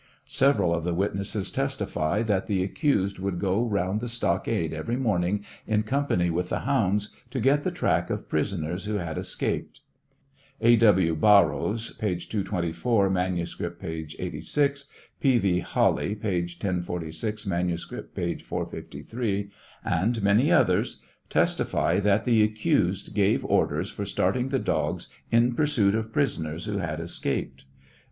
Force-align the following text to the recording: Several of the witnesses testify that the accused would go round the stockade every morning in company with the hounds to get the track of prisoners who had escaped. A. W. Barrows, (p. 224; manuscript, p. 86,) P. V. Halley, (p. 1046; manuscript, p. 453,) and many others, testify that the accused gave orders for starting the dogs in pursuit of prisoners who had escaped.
Several 0.25 0.73
of 0.73 0.83
the 0.83 0.95
witnesses 0.95 1.51
testify 1.51 2.23
that 2.23 2.47
the 2.47 2.63
accused 2.63 3.19
would 3.19 3.37
go 3.37 3.63
round 3.63 4.01
the 4.01 4.09
stockade 4.09 4.73
every 4.73 4.95
morning 4.95 5.45
in 5.67 5.83
company 5.83 6.31
with 6.31 6.49
the 6.49 6.61
hounds 6.61 7.15
to 7.29 7.39
get 7.39 7.63
the 7.63 7.69
track 7.69 8.09
of 8.09 8.27
prisoners 8.27 8.85
who 8.85 8.95
had 8.95 9.19
escaped. 9.19 9.81
A. 10.59 10.75
W. 10.77 11.13
Barrows, 11.15 11.91
(p. 11.99 12.15
224; 12.15 13.11
manuscript, 13.11 13.79
p. 13.79 14.07
86,) 14.17 14.87
P. 15.19 15.37
V. 15.37 15.59
Halley, 15.59 16.15
(p. 16.15 16.39
1046; 16.41 17.45
manuscript, 17.45 18.15
p. 18.15 18.33
453,) 18.39 19.51
and 19.85 20.23
many 20.23 20.51
others, 20.51 20.99
testify 21.29 21.99
that 21.99 22.23
the 22.25 22.41
accused 22.41 23.13
gave 23.13 23.45
orders 23.45 23.91
for 23.91 24.05
starting 24.05 24.49
the 24.49 24.57
dogs 24.57 25.09
in 25.29 25.53
pursuit 25.53 25.93
of 25.93 26.11
prisoners 26.11 26.65
who 26.65 26.79
had 26.79 26.99
escaped. 26.99 27.65